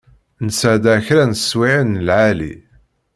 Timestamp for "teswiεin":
1.33-1.89